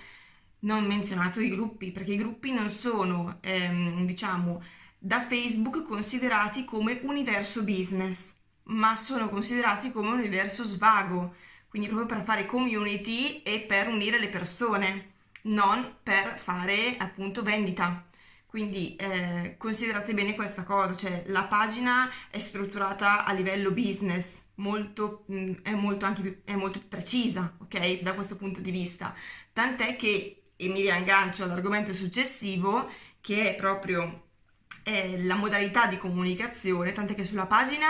non 0.60 0.82
ho 0.82 0.86
menzionato 0.86 1.40
i 1.40 1.48
gruppi, 1.48 1.92
perché 1.92 2.12
i 2.14 2.16
gruppi 2.16 2.52
non 2.52 2.68
sono, 2.68 3.38
ehm, 3.40 4.04
diciamo, 4.04 4.62
da 4.98 5.20
Facebook 5.20 5.82
considerati 5.82 6.64
come 6.64 6.98
universo 7.02 7.62
business, 7.62 8.34
ma 8.64 8.96
sono 8.96 9.28
considerati 9.28 9.92
come 9.92 10.08
un 10.08 10.18
universo 10.18 10.64
svago, 10.64 11.34
quindi 11.68 11.88
proprio 11.88 12.08
per 12.08 12.24
fare 12.24 12.46
community 12.46 13.42
e 13.42 13.60
per 13.60 13.88
unire 13.88 14.18
le 14.18 14.28
persone, 14.28 15.10
non 15.42 15.98
per 16.02 16.38
fare 16.38 16.96
appunto 16.98 17.42
vendita. 17.42 18.06
Quindi 18.52 18.96
eh, 18.96 19.54
considerate 19.56 20.12
bene 20.12 20.34
questa 20.34 20.62
cosa, 20.62 20.94
cioè 20.94 21.24
la 21.28 21.44
pagina 21.44 22.10
è 22.28 22.38
strutturata 22.38 23.24
a 23.24 23.32
livello 23.32 23.70
business, 23.70 24.42
molto, 24.56 25.24
mh, 25.28 25.34
mm, 25.34 25.52
è 25.62 25.70
molto 25.70 26.04
anche 26.04 26.20
più, 26.20 26.36
è 26.44 26.54
molto 26.54 26.78
precisa, 26.86 27.56
ok, 27.62 28.02
da 28.02 28.12
questo 28.12 28.36
punto 28.36 28.60
di 28.60 28.70
vista. 28.70 29.14
Tant'è 29.54 29.96
che, 29.96 30.42
e 30.54 30.68
mi 30.68 30.82
riaggancio 30.82 31.44
all'argomento 31.44 31.94
successivo, 31.94 32.90
che 33.22 33.52
è 33.52 33.54
proprio 33.54 34.24
eh, 34.82 35.22
la 35.22 35.36
modalità 35.36 35.86
di 35.86 35.96
comunicazione, 35.96 36.92
tant'è 36.92 37.14
che 37.14 37.24
sulla 37.24 37.46
pagina 37.46 37.86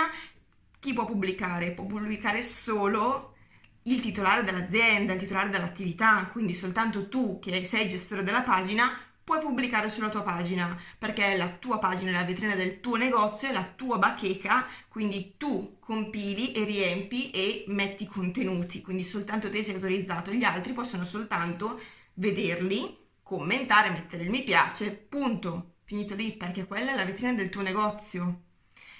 chi 0.79 0.93
può 0.93 1.03
pubblicare? 1.03 1.71
Può 1.71 1.85
pubblicare 1.87 2.41
solo 2.41 3.35
il 3.83 3.99
titolare 3.99 4.45
dell'azienda, 4.45 5.11
il 5.11 5.19
titolare 5.19 5.49
dell'attività, 5.49 6.29
quindi 6.31 6.53
soltanto 6.53 7.09
tu 7.09 7.39
che 7.39 7.65
sei 7.65 7.85
gestore 7.85 8.23
della 8.23 8.43
pagina 8.43 8.97
puoi 9.23 9.39
pubblicare 9.39 9.89
sulla 9.89 10.09
tua 10.09 10.21
pagina 10.21 10.77
perché 10.97 11.35
la 11.35 11.49
tua 11.49 11.79
pagina, 11.79 12.11
è 12.11 12.13
la 12.13 12.23
vetrina 12.23 12.55
del 12.55 12.79
tuo 12.81 12.95
negozio, 12.95 13.49
è 13.49 13.53
la 13.53 13.63
tua 13.75 13.97
bacheca, 13.97 14.67
quindi 14.89 15.35
tu 15.37 15.77
compili 15.79 16.51
e 16.51 16.63
riempi 16.63 17.31
e 17.31 17.63
metti 17.67 18.05
contenuti, 18.05 18.81
quindi 18.81 19.03
soltanto 19.03 19.49
te 19.49 19.63
sei 19.63 19.75
autorizzato, 19.75 20.31
gli 20.31 20.43
altri 20.43 20.73
possono 20.73 21.05
soltanto 21.05 21.79
vederli, 22.15 22.97
commentare, 23.23 23.89
mettere 23.89 24.23
il 24.23 24.29
mi 24.29 24.43
piace, 24.43 24.91
punto, 24.91 25.75
finito 25.83 26.15
lì, 26.15 26.33
perché 26.33 26.65
quella 26.65 26.91
è 26.91 26.95
la 26.95 27.05
vetrina 27.05 27.33
del 27.33 27.49
tuo 27.49 27.61
negozio 27.61 28.41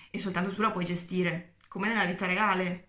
e 0.09 0.17
soltanto 0.19 0.53
tu 0.53 0.61
la 0.61 0.71
puoi 0.71 0.85
gestire, 0.85 1.55
come 1.67 1.87
nella 1.87 2.05
vita 2.05 2.25
reale. 2.25 2.87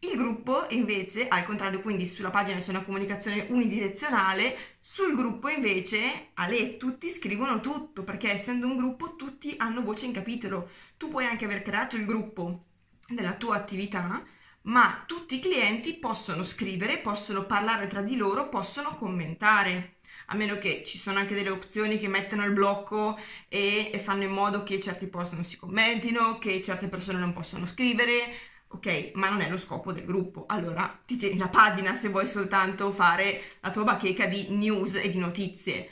Il 0.00 0.16
gruppo 0.16 0.66
invece, 0.70 1.26
al 1.26 1.44
contrario, 1.44 1.80
quindi 1.80 2.06
sulla 2.06 2.30
pagina 2.30 2.60
c'è 2.60 2.70
una 2.70 2.84
comunicazione 2.84 3.46
unidirezionale, 3.48 4.76
sul 4.80 5.14
gruppo 5.14 5.48
invece 5.48 6.30
e 6.34 6.76
tutti 6.76 7.10
scrivono 7.10 7.60
tutto, 7.60 8.04
perché 8.04 8.30
essendo 8.30 8.66
un 8.66 8.76
gruppo 8.76 9.16
tutti 9.16 9.54
hanno 9.58 9.82
voce 9.82 10.06
in 10.06 10.12
capitolo. 10.12 10.70
Tu 10.96 11.08
puoi 11.08 11.26
anche 11.26 11.44
aver 11.46 11.62
creato 11.62 11.96
il 11.96 12.04
gruppo 12.04 12.66
della 13.08 13.34
tua 13.34 13.56
attività, 13.56 14.24
ma 14.62 15.02
tutti 15.06 15.36
i 15.36 15.40
clienti 15.40 15.94
possono 15.94 16.44
scrivere, 16.44 16.98
possono 16.98 17.44
parlare 17.44 17.88
tra 17.88 18.02
di 18.02 18.16
loro, 18.16 18.48
possono 18.48 18.94
commentare. 18.94 19.96
A 20.26 20.34
meno 20.36 20.58
che 20.58 20.82
ci 20.84 20.98
sono 20.98 21.18
anche 21.18 21.34
delle 21.34 21.50
opzioni 21.50 21.98
che 21.98 22.06
mettono 22.08 22.44
il 22.44 22.52
blocco 22.52 23.18
e, 23.48 23.90
e 23.92 23.98
fanno 23.98 24.24
in 24.24 24.30
modo 24.30 24.62
che 24.62 24.78
certi 24.80 25.06
post 25.06 25.32
non 25.32 25.44
si 25.44 25.56
commentino, 25.56 26.38
che 26.38 26.62
certe 26.62 26.88
persone 26.88 27.18
non 27.18 27.32
possano 27.32 27.66
scrivere, 27.66 28.32
ok? 28.68 29.12
Ma 29.14 29.28
non 29.28 29.40
è 29.40 29.48
lo 29.48 29.56
scopo 29.56 29.92
del 29.92 30.04
gruppo. 30.04 30.44
Allora 30.46 31.00
ti 31.04 31.16
tieni 31.16 31.38
la 31.38 31.48
pagina 31.48 31.94
se 31.94 32.08
vuoi 32.08 32.26
soltanto 32.26 32.90
fare 32.92 33.42
la 33.60 33.70
tua 33.70 33.84
bacheca 33.84 34.26
di 34.26 34.48
news 34.50 34.96
e 34.96 35.08
di 35.08 35.18
notizie. 35.18 35.90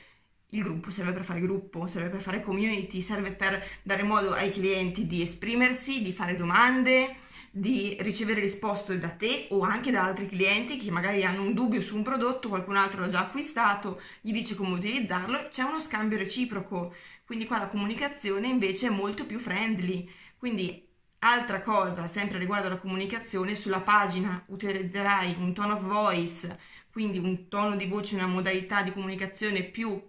Il 0.50 0.62
gruppo 0.62 0.90
serve 0.90 1.12
per 1.12 1.25
fare 1.25 1.40
gruppo, 1.40 1.87
serve 1.88 2.09
per 2.09 2.23
fare 2.23 2.40
community, 2.40 3.02
serve 3.02 3.33
per 3.33 3.62
dare 3.83 4.02
modo 4.04 4.33
ai 4.33 4.50
clienti 4.50 5.06
di 5.06 5.21
esprimersi, 5.21 6.02
di 6.02 6.12
fare 6.12 6.37
domande, 6.37 7.16
di 7.50 7.97
ricevere 8.00 8.40
risposte 8.40 8.99
da 8.99 9.09
te 9.09 9.49
o 9.50 9.62
anche 9.62 9.90
da 9.90 10.04
altri 10.04 10.28
clienti 10.28 10.76
che 10.76 10.90
magari 10.90 11.25
hanno 11.25 11.42
un 11.42 11.52
dubbio 11.52 11.80
su 11.80 11.97
un 11.97 12.02
prodotto, 12.02 12.49
qualcun 12.49 12.76
altro 12.76 13.00
l'ha 13.00 13.09
già 13.09 13.21
acquistato, 13.21 14.00
gli 14.21 14.30
dice 14.33 14.54
come 14.54 14.75
utilizzarlo, 14.75 15.49
c'è 15.50 15.62
uno 15.62 15.80
scambio 15.80 16.16
reciproco. 16.18 16.95
Quindi 17.25 17.47
qua 17.47 17.59
la 17.59 17.68
comunicazione 17.68 18.47
invece 18.47 18.87
è 18.87 18.90
molto 18.90 19.26
più 19.26 19.38
friendly. 19.40 20.09
Quindi 20.38 20.86
Altra 21.28 21.61
cosa, 21.61 22.06
sempre 22.06 22.38
riguardo 22.38 22.68
alla 22.68 22.76
comunicazione, 22.76 23.56
sulla 23.56 23.80
pagina 23.80 24.45
utilizzerai 24.47 25.35
un 25.40 25.52
tone 25.52 25.73
of 25.73 25.80
voice, 25.80 26.56
quindi 26.92 27.18
un 27.18 27.49
tono 27.49 27.75
di 27.75 27.87
voce, 27.87 28.14
una 28.14 28.28
modalità 28.28 28.83
di 28.83 28.92
comunicazione 28.92 29.64
più 29.64 30.00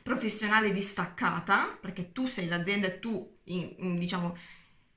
professionale 0.00 0.70
distaccata, 0.70 1.76
perché 1.80 2.12
tu 2.12 2.26
sei 2.26 2.46
l'azienda 2.46 2.88
tu, 3.00 3.38
in, 3.46 3.74
in, 3.78 3.98
diciamo, 3.98 4.36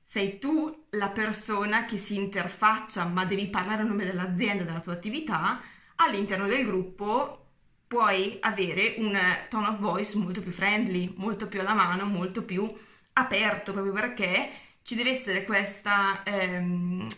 sei 0.00 0.38
tu 0.38 0.86
la 0.90 1.08
persona 1.08 1.86
che 1.86 1.96
si 1.96 2.14
interfaccia, 2.14 3.04
ma 3.06 3.24
devi 3.24 3.48
parlare 3.48 3.82
a 3.82 3.84
nome 3.84 4.04
dell'azienda 4.04 4.62
della 4.62 4.78
tua 4.78 4.92
attività, 4.92 5.60
all'interno 5.96 6.46
del 6.46 6.64
gruppo 6.64 7.48
puoi 7.88 8.36
avere 8.42 8.94
un 8.98 9.18
tone 9.48 9.66
of 9.66 9.78
voice 9.80 10.16
molto 10.18 10.40
più 10.40 10.52
friendly, 10.52 11.12
molto 11.16 11.48
più 11.48 11.58
alla 11.58 11.74
mano, 11.74 12.04
molto 12.04 12.44
più 12.44 12.72
aperto, 13.14 13.72
proprio 13.72 13.92
perché 13.92 14.63
ci 14.84 14.94
deve 14.94 15.10
essere 15.10 15.44
questa, 15.44 16.22
ehm, 16.24 17.08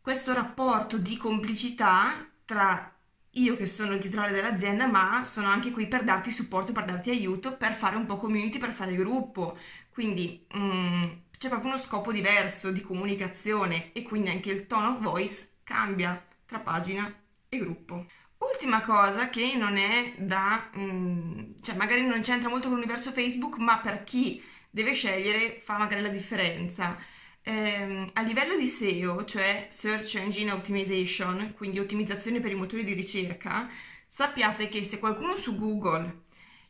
questo 0.00 0.32
rapporto 0.32 0.96
di 0.96 1.16
complicità 1.16 2.26
tra 2.44 2.88
io 3.36 3.56
che 3.56 3.66
sono 3.66 3.94
il 3.94 4.00
titolare 4.00 4.32
dell'azienda, 4.32 4.86
ma 4.86 5.24
sono 5.24 5.48
anche 5.48 5.72
qui 5.72 5.88
per 5.88 6.04
darti 6.04 6.30
supporto, 6.30 6.72
per 6.72 6.84
darti 6.84 7.10
aiuto, 7.10 7.56
per 7.56 7.72
fare 7.74 7.96
un 7.96 8.06
po' 8.06 8.16
community, 8.16 8.58
per 8.58 8.72
fare 8.72 8.94
gruppo. 8.94 9.58
Quindi 9.90 10.46
mh, 10.52 10.58
mm, 10.58 11.02
c'è 11.36 11.48
proprio 11.48 11.70
uno 11.72 11.80
scopo 11.80 12.12
diverso 12.12 12.70
di 12.70 12.80
comunicazione 12.80 13.92
e 13.92 14.02
quindi 14.02 14.30
anche 14.30 14.50
il 14.52 14.66
tone 14.66 14.86
of 14.88 15.00
voice 15.00 15.48
cambia 15.64 16.24
tra 16.46 16.60
pagina 16.60 17.12
e 17.48 17.58
gruppo. 17.58 18.06
Ultima 18.38 18.80
cosa 18.82 19.30
che 19.30 19.56
non 19.56 19.76
è 19.76 20.14
da, 20.18 20.70
mh, 20.72 20.80
mm, 20.80 21.40
cioè 21.62 21.74
magari 21.74 22.06
non 22.06 22.20
c'entra 22.20 22.48
molto 22.48 22.68
con 22.68 22.76
l'universo 22.76 23.10
Facebook, 23.10 23.56
ma 23.58 23.78
per 23.78 24.04
chi 24.04 24.40
deve 24.74 24.92
scegliere 24.92 25.60
fa 25.62 25.78
magari 25.78 26.02
la 26.02 26.08
differenza. 26.08 26.98
Eh, 27.42 28.06
a 28.12 28.22
livello 28.22 28.56
di 28.56 28.66
SEO, 28.66 29.24
cioè 29.24 29.68
Search 29.70 30.16
Engine 30.16 30.50
Optimization, 30.50 31.54
quindi 31.56 31.78
ottimizzazione 31.78 32.40
per 32.40 32.50
i 32.50 32.56
motori 32.56 32.82
di 32.82 32.92
ricerca, 32.92 33.70
sappiate 34.04 34.68
che 34.68 34.82
se 34.82 34.98
qualcuno 34.98 35.36
su 35.36 35.56
Google 35.56 36.22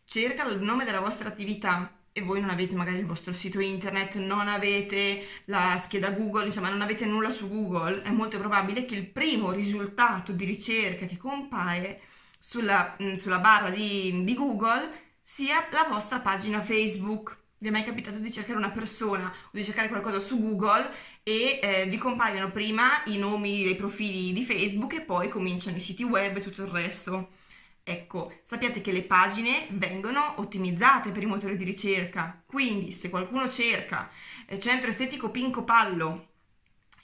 cerca 0.05 0.47
il 0.47 0.61
nome 0.61 0.85
della 0.85 1.01
vostra 1.01 1.29
attività 1.29 1.99
e 2.13 2.21
voi 2.21 2.41
non 2.41 2.51
avete 2.51 2.75
magari 2.75 2.99
il 2.99 3.07
vostro 3.07 3.33
sito 3.33 3.59
internet, 3.59 4.17
non 4.17 4.49
avete 4.49 5.27
la 5.47 5.81
scheda 5.83 6.11
Google, 6.11 6.45
insomma 6.45 6.69
non 6.69 6.83
avete 6.83 7.07
nulla 7.07 7.31
su 7.31 7.49
Google, 7.49 8.03
è 8.03 8.11
molto 8.11 8.39
probabile 8.39 8.85
che 8.85 8.97
il 8.97 9.07
primo 9.07 9.51
risultato 9.51 10.33
di 10.33 10.45
ricerca 10.45 11.07
che 11.07 11.17
compare 11.17 12.03
sulla, 12.39 12.97
sulla 13.15 13.39
barra 13.39 13.71
di, 13.71 14.21
di 14.23 14.35
Google 14.35 14.91
sia 15.23 15.67
la 15.73 15.87
vostra 15.89 16.21
pagina 16.21 16.63
Facebook 16.63 17.44
vi 17.59 17.69
è 17.69 17.71
mai 17.71 17.85
capitato 17.85 18.19
di 18.19 18.31
cercare 18.31 18.59
una 18.59 18.71
persona 18.71 19.27
o 19.27 19.51
di 19.51 19.65
cercare 19.65 19.89
qualcosa 19.89 20.19
su 20.19 20.39
Google 20.39 20.91
e 21.23 21.61
eh, 21.63 21.87
vi 21.87 21.97
compaiono 21.97 22.51
prima 22.51 23.03
i 23.07 23.17
nomi 23.17 23.65
dei 23.65 23.77
profili 23.77 24.33
di 24.33 24.45
Facebook 24.45 24.95
e 24.95 25.01
poi 25.03 25.29
cominciano 25.29 25.77
i 25.77 25.81
siti 25.81 26.05
web 26.05 26.37
e 26.37 26.41
tutto 26.41 26.63
il 26.63 26.69
resto. 26.69 27.31
Ecco, 27.83 28.41
sappiate 28.43 28.81
che 28.81 28.93
le 28.93 29.03
pagine 29.03 29.67
vengono 29.71 30.35
ottimizzate 30.37 31.11
per 31.11 31.23
i 31.23 31.27
motori 31.27 31.57
di 31.57 31.65
ricerca, 31.65 32.43
quindi 32.47 32.93
se 32.93 33.11
qualcuno 33.11 33.49
cerca 33.49 34.11
eh, 34.47 34.59
centro 34.59 34.91
estetico 34.91 35.31
Pinco 35.31 35.65
Pallo 35.65 36.33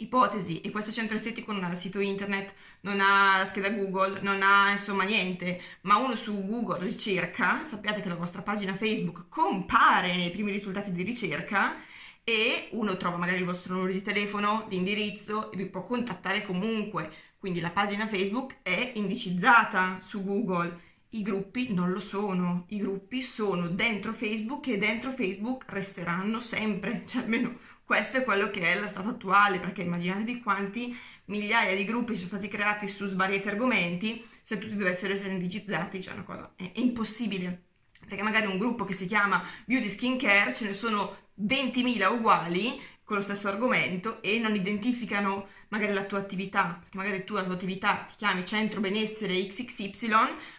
ipotesi, 0.03 0.61
e 0.61 0.71
questo 0.71 0.91
centro 0.91 1.17
estetico 1.17 1.53
non 1.53 1.65
ha 1.65 1.75
sito 1.75 2.01
internet, 2.01 2.55
non 2.81 2.99
ha 3.01 3.45
scheda 3.45 3.71
Google, 3.71 4.21
non 4.23 4.43
ha 4.43 4.71
insomma 4.71 5.05
niente, 5.05 5.61
ma 5.83 5.97
uno 5.97 6.17
su 6.17 6.45
Google 6.45 6.83
ricerca, 6.85 7.65
sappiate 7.65 8.01
che 8.01 8.09
la 8.09 8.15
vostra 8.15 8.43
pagina 8.43 8.75
Facebook 8.75 9.29
compare 9.29 10.17
nei 10.17 10.31
primi 10.31 10.51
risultati 10.51 10.93
di 10.93 11.03
ricerca 11.03 11.77
e 12.23 12.69
uno 12.73 12.97
trova 12.97 13.17
magari 13.17 13.39
il 13.39 13.45
vostro 13.45 13.75
numero 13.75 13.93
di 13.93 14.03
telefono, 14.03 14.67
l'indirizzo 14.69 15.51
e 15.51 15.57
vi 15.57 15.67
può 15.67 15.83
contattare 15.83 16.43
comunque. 16.45 17.11
Quindi 17.39 17.61
la 17.61 17.71
pagina 17.71 18.07
Facebook 18.07 18.59
è 18.63 18.93
indicizzata 18.95 19.99
su 20.01 20.23
Google. 20.23 20.89
I 21.13 21.23
gruppi 21.23 21.73
non 21.73 21.91
lo 21.91 21.99
sono, 21.99 22.67
i 22.69 22.79
gruppi 22.79 23.21
sono 23.23 23.67
dentro 23.67 24.13
Facebook 24.13 24.69
e 24.69 24.79
dentro 24.79 25.11
Facebook 25.11 25.65
resteranno 25.69 26.39
sempre, 26.39 27.03
cioè 27.07 27.23
almeno 27.23 27.57
questo 27.91 28.19
è 28.19 28.23
quello 28.23 28.51
che 28.51 28.61
è 28.61 28.79
lo 28.79 28.87
stato 28.87 29.09
attuale, 29.09 29.59
perché 29.59 29.83
immaginatevi 29.83 30.43
quanti 30.43 30.97
migliaia 31.25 31.75
di 31.75 31.85
gruppi 31.85 32.15
sono 32.15 32.29
stati 32.29 32.47
creati 32.47 32.87
su 32.87 33.05
svariati 33.05 33.49
argomenti, 33.49 34.25
se 34.45 34.59
tutti 34.59 34.77
dovessero 34.77 35.13
essere 35.13 35.33
indicizzati, 35.33 36.01
cioè 36.01 36.15
una 36.15 36.23
cosa 36.23 36.53
è, 36.55 36.71
è 36.71 36.79
impossibile. 36.79 37.65
Perché 38.07 38.23
magari 38.23 38.47
un 38.47 38.59
gruppo 38.59 38.85
che 38.85 38.93
si 38.93 39.07
chiama 39.07 39.43
Beauty 39.65 39.91
Skin 39.91 40.19
Care 40.19 40.55
ce 40.55 40.67
ne 40.67 40.73
sono 40.73 41.17
20.000 41.43 42.13
uguali, 42.13 42.81
con 43.03 43.17
lo 43.17 43.23
stesso 43.25 43.49
argomento 43.49 44.23
e 44.23 44.39
non 44.39 44.55
identificano 44.55 45.49
magari 45.71 45.93
la 45.93 46.05
tua 46.05 46.21
attività, 46.21 46.79
perché 46.79 46.97
magari 46.97 47.25
tu 47.25 47.35
la 47.35 47.43
tua 47.43 47.55
attività 47.55 48.07
ti 48.09 48.15
chiami 48.19 48.47
Centro 48.47 48.81
Benessere 48.81 49.35
XXY, 49.35 50.15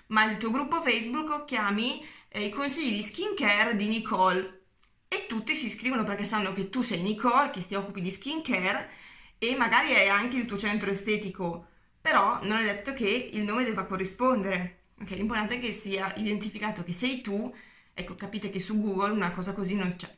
ma 0.08 0.30
il 0.30 0.38
tuo 0.38 0.50
gruppo 0.50 0.82
Facebook 0.82 1.46
chiami 1.46 2.06
eh, 2.28 2.44
i 2.44 2.50
consigli 2.50 2.98
di 2.98 3.04
skincare 3.04 3.78
di 3.78 3.88
Nicole 3.88 4.61
e 5.14 5.26
tutti 5.28 5.56
si 5.56 5.66
iscrivono 5.66 6.06
perché 6.06 6.24
sanno 6.24 6.54
che 6.54 6.70
tu 6.70 6.82
sei 6.82 7.02
Nicole, 7.02 7.50
che 7.50 7.66
ti 7.66 7.76
occupi 7.76 8.00
di 8.00 8.12
skincare 8.12 8.90
e 9.38 9.56
magari 9.58 9.92
è 9.92 10.08
anche 10.08 10.38
il 10.38 10.46
tuo 10.46 10.58
centro 10.58 10.90
estetico, 10.90 11.68
però 12.00 12.40
non 12.44 12.60
è 12.60 12.64
detto 12.64 12.94
che 12.94 13.30
il 13.34 13.42
nome 13.44 13.66
debba 13.66 13.84
corrispondere. 13.84 14.84
Okay? 15.02 15.18
L'importante 15.18 15.56
è 15.56 15.60
che 15.60 15.74
sia 15.74 16.14
identificato 16.16 16.84
che 16.84 16.94
sei 16.94 17.20
tu, 17.20 17.54
ecco 17.94 18.16
capite 18.16 18.50
che 18.50 18.60
su 18.60 18.80
Google 18.80 19.12
una 19.12 19.32
cosa 19.32 19.54
così 19.54 19.76
non 19.76 19.94
c'è, 19.94 20.10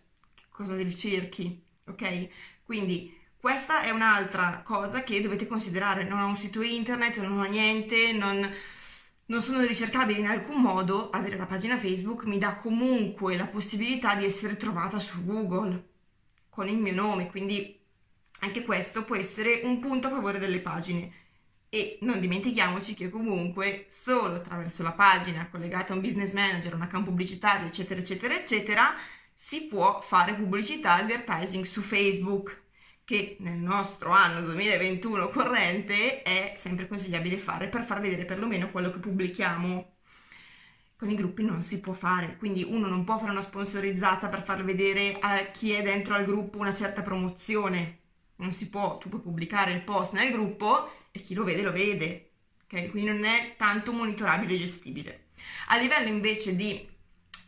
cosa 0.49 0.75
ricerchi 0.75 1.71
ok? 1.87 2.27
Quindi 2.63 3.17
questa 3.39 3.81
è 3.81 3.89
un'altra 3.89 4.61
cosa 4.63 5.03
che 5.03 5.21
dovete 5.21 5.47
considerare, 5.47 6.03
non 6.03 6.19
ho 6.19 6.27
un 6.27 6.37
sito 6.37 6.61
internet, 6.61 7.19
non 7.19 7.39
ho 7.39 7.43
niente, 7.43 8.13
non, 8.13 8.49
non 9.25 9.41
sono 9.41 9.61
ricercabile 9.61 10.19
in 10.19 10.27
alcun 10.27 10.61
modo, 10.61 11.09
avere 11.09 11.37
la 11.37 11.45
pagina 11.45 11.77
Facebook 11.77 12.25
mi 12.25 12.37
dà 12.37 12.55
comunque 12.55 13.37
la 13.37 13.47
possibilità 13.47 14.15
di 14.15 14.25
essere 14.25 14.57
trovata 14.57 14.99
su 14.99 15.23
Google 15.23 15.91
con 16.49 16.67
il 16.67 16.77
mio 16.77 16.93
nome, 16.93 17.29
quindi 17.29 17.79
anche 18.39 18.63
questo 18.63 19.05
può 19.05 19.15
essere 19.15 19.61
un 19.63 19.79
punto 19.79 20.07
a 20.07 20.11
favore 20.11 20.39
delle 20.39 20.59
pagine. 20.59 21.21
E 21.69 21.97
non 22.01 22.19
dimentichiamoci 22.19 22.93
che 22.93 23.09
comunque 23.09 23.85
solo 23.87 24.35
attraverso 24.35 24.83
la 24.83 24.91
pagina 24.91 25.47
collegata 25.49 25.93
a 25.93 25.95
un 25.95 26.01
business 26.01 26.33
manager, 26.33 26.75
un 26.75 26.83
account 26.83 27.05
pubblicitario, 27.05 27.65
eccetera, 27.65 27.99
eccetera, 27.99 28.35
eccetera, 28.35 28.95
si 29.33 29.65
può 29.65 29.99
fare 30.01 30.35
pubblicità 30.35 30.95
advertising 30.95 31.63
su 31.63 31.81
Facebook, 31.81 32.62
che 33.05 33.37
nel 33.39 33.57
nostro 33.57 34.11
anno 34.11 34.41
2021 34.41 35.27
corrente 35.27 36.21
è 36.21 36.53
sempre 36.55 36.87
consigliabile 36.87 37.37
fare 37.37 37.67
per 37.67 37.83
far 37.83 37.99
vedere 37.99 38.25
perlomeno 38.25 38.71
quello 38.71 38.91
che 38.91 38.99
pubblichiamo. 38.99 39.91
Con 40.95 41.09
i 41.09 41.15
gruppi 41.15 41.43
non 41.43 41.63
si 41.63 41.81
può 41.81 41.91
fare, 41.93 42.37
quindi 42.37 42.63
uno 42.63 42.87
non 42.87 43.03
può 43.03 43.17
fare 43.17 43.31
una 43.31 43.41
sponsorizzata 43.41 44.29
per 44.29 44.43
far 44.43 44.63
vedere 44.63 45.17
a 45.19 45.37
chi 45.51 45.71
è 45.71 45.81
dentro 45.81 46.15
al 46.15 46.23
gruppo 46.23 46.59
una 46.59 46.73
certa 46.73 47.01
promozione. 47.01 47.99
Non 48.37 48.53
si 48.53 48.69
può, 48.69 48.97
tu 48.97 49.09
puoi 49.09 49.21
pubblicare 49.21 49.73
il 49.73 49.81
post 49.81 50.13
nel 50.13 50.31
gruppo 50.31 50.89
e 51.11 51.19
chi 51.19 51.33
lo 51.33 51.43
vede 51.43 51.61
lo 51.61 51.73
vede. 51.73 52.31
Okay? 52.63 52.89
Quindi 52.89 53.09
non 53.09 53.25
è 53.25 53.55
tanto 53.57 53.91
monitorabile 53.91 54.53
e 54.53 54.57
gestibile. 54.57 55.25
A 55.67 55.77
livello 55.77 56.07
invece 56.07 56.55
di 56.55 56.87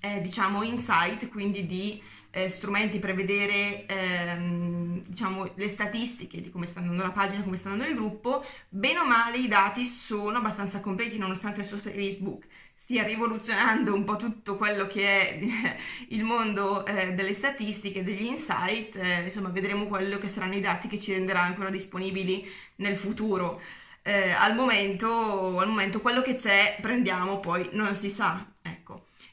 eh, 0.02 0.22
diciamo, 0.22 0.64
insight, 0.64 1.30
quindi 1.30 1.66
di 1.66 2.02
eh, 2.36 2.50
strumenti 2.50 3.00
per 3.00 3.16
vedere 3.16 3.86
ehm, 3.86 5.04
diciamo, 5.08 5.54
le 5.56 5.68
statistiche 5.70 6.42
di 6.42 6.52
come 6.52 6.66
sta 6.66 6.80
andando 6.80 7.02
la 7.02 7.12
pagina, 7.12 7.44
come 7.44 7.56
sta 7.56 7.70
andando 7.70 7.90
il 7.90 7.98
gruppo, 7.98 8.44
bene 8.68 9.00
o 9.00 9.06
male 9.08 9.38
i 9.38 9.48
dati 9.48 9.86
sono 9.86 10.40
abbastanza 10.40 10.82
completi 10.82 11.18
nonostante 11.18 11.64
su 11.64 11.78
Facebook 11.78 12.46
stia 12.76 13.04
rivoluzionando 13.04 13.94
un 13.96 14.04
po' 14.04 14.18
tutto 14.18 14.58
quello 14.58 14.86
che 14.86 15.08
è 15.08 15.40
il 16.10 16.24
mondo 16.26 16.86
eh, 16.86 17.14
delle 17.14 17.34
statistiche, 17.34 18.04
degli 18.04 18.26
insight, 18.26 18.96
eh, 18.98 19.24
insomma 19.24 19.50
vedremo 19.50 19.88
quello 19.88 20.18
che 20.18 20.28
saranno 20.28 20.56
i 20.56 20.62
dati 20.62 20.90
che 20.90 21.00
ci 21.00 21.14
renderà 21.14 21.42
ancora 21.42 21.70
disponibili 21.70 22.46
nel 22.78 22.98
futuro. 22.98 23.62
Eh, 24.04 24.32
al, 24.32 24.54
momento, 24.56 25.58
al 25.60 25.68
momento 25.68 26.02
quello 26.02 26.22
che 26.22 26.36
c'è 26.36 26.78
prendiamo, 26.82 27.40
poi 27.40 27.70
non 27.72 27.96
si 27.96 28.10
sa. 28.10 28.46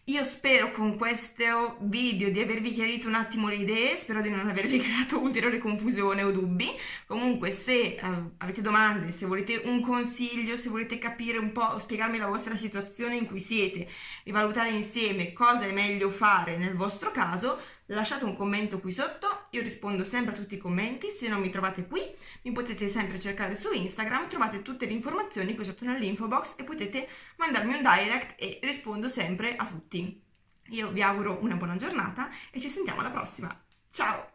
Io 0.06 0.24
spero 0.24 0.72
con 0.72 0.96
questo 0.96 1.76
video 1.82 2.28
di 2.32 2.40
avervi 2.40 2.72
chiarito 2.72 3.06
un 3.06 3.14
attimo 3.14 3.46
le 3.46 3.54
idee, 3.54 3.94
spero 3.94 4.20
di 4.20 4.30
non 4.30 4.48
avervi 4.48 4.78
creato 4.82 5.20
ulteriore 5.20 5.58
confusione 5.58 6.24
o 6.24 6.32
dubbi. 6.32 6.68
Comunque 7.06 7.52
se 7.52 8.00
uh, 8.02 8.32
avete 8.38 8.62
domande, 8.62 9.12
se 9.12 9.26
volete 9.26 9.62
un 9.64 9.80
consiglio, 9.80 10.56
se 10.56 10.70
volete 10.70 10.98
capire 10.98 11.38
un 11.38 11.52
po', 11.52 11.78
spiegarmi 11.78 12.18
la 12.18 12.26
vostra 12.26 12.56
situazione 12.56 13.14
in 13.14 13.26
cui 13.26 13.38
siete 13.38 13.88
e 14.24 14.32
valutare 14.32 14.70
insieme 14.70 15.32
cosa 15.32 15.66
è 15.66 15.72
meglio 15.72 16.10
fare 16.10 16.56
nel 16.56 16.74
vostro 16.74 17.12
caso, 17.12 17.60
lasciate 17.94 18.24
un 18.24 18.34
commento 18.34 18.80
qui 18.80 18.92
sotto, 18.92 19.46
io 19.50 19.62
rispondo 19.62 20.04
sempre 20.04 20.32
a 20.32 20.36
tutti 20.36 20.54
i 20.54 20.58
commenti, 20.58 21.08
se 21.08 21.28
non 21.28 21.40
mi 21.40 21.50
trovate 21.50 21.86
qui 21.86 22.02
mi 22.42 22.52
potete 22.52 22.88
sempre 22.88 23.18
cercare 23.18 23.54
su 23.54 23.72
Instagram, 23.72 24.28
trovate 24.28 24.62
tutte 24.62 24.86
le 24.86 24.92
informazioni 24.92 25.54
qui 25.54 25.64
sotto 25.64 25.84
nell'info 25.84 26.26
box 26.28 26.56
e 26.58 26.64
potete 26.64 27.08
mandarmi 27.36 27.74
un 27.74 27.82
direct 27.82 28.34
e 28.40 28.58
rispondo 28.62 29.08
sempre 29.08 29.56
a 29.56 29.66
tutti. 29.66 30.20
Io 30.68 30.90
vi 30.90 31.02
auguro 31.02 31.38
una 31.42 31.56
buona 31.56 31.76
giornata 31.76 32.30
e 32.50 32.60
ci 32.60 32.68
sentiamo 32.68 33.00
alla 33.00 33.10
prossima. 33.10 33.64
Ciao! 33.90 34.30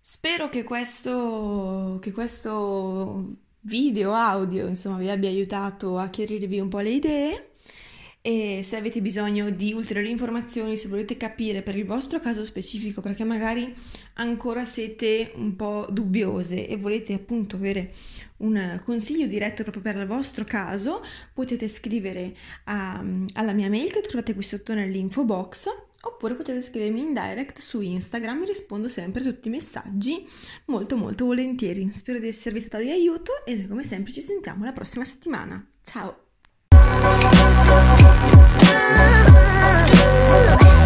Spero 0.00 0.48
che 0.48 0.64
questo, 0.64 1.98
che 2.00 2.12
questo 2.12 3.36
video, 3.60 4.14
audio, 4.14 4.66
insomma, 4.66 4.98
vi 4.98 5.10
abbia 5.10 5.28
aiutato 5.28 5.98
a 5.98 6.08
chiarirvi 6.08 6.58
un 6.58 6.68
po' 6.68 6.80
le 6.80 6.90
idee 6.90 7.49
e 8.22 8.60
se 8.62 8.76
avete 8.76 9.00
bisogno 9.00 9.50
di 9.50 9.72
ulteriori 9.72 10.10
informazioni, 10.10 10.76
se 10.76 10.88
volete 10.88 11.16
capire 11.16 11.62
per 11.62 11.76
il 11.76 11.86
vostro 11.86 12.20
caso 12.20 12.44
specifico, 12.44 13.00
perché 13.00 13.24
magari 13.24 13.72
ancora 14.14 14.64
siete 14.66 15.32
un 15.36 15.56
po' 15.56 15.86
dubbiose 15.90 16.66
e 16.66 16.76
volete 16.76 17.14
appunto 17.14 17.56
avere 17.56 17.94
un 18.38 18.80
consiglio 18.84 19.26
diretto 19.26 19.62
proprio 19.62 19.82
per 19.82 19.96
il 19.96 20.06
vostro 20.06 20.44
caso, 20.44 21.02
potete 21.32 21.66
scrivere 21.68 22.36
a, 22.64 23.02
alla 23.34 23.52
mia 23.52 23.70
mail 23.70 23.90
che 23.90 24.02
trovate 24.02 24.34
qui 24.34 24.42
sotto 24.42 24.74
nell'info 24.74 25.24
box 25.24 25.68
oppure 26.02 26.34
potete 26.34 26.62
scrivermi 26.62 27.00
in 27.00 27.12
direct 27.12 27.58
su 27.58 27.80
Instagram, 27.80 28.44
rispondo 28.44 28.88
sempre 28.88 29.20
a 29.20 29.24
tutti 29.24 29.48
i 29.48 29.50
messaggi 29.50 30.26
molto 30.66 30.96
molto 30.96 31.24
volentieri. 31.24 31.90
Spero 31.92 32.18
di 32.18 32.28
esservi 32.28 32.60
stata 32.60 32.82
di 32.82 32.90
aiuto 32.90 33.44
e 33.44 33.54
noi 33.54 33.66
come 33.66 33.84
sempre 33.84 34.12
ci 34.12 34.20
sentiamo 34.20 34.64
la 34.64 34.72
prossima 34.72 35.04
settimana. 35.04 35.66
Ciao! 35.82 36.28
Ooh. 38.72 40.79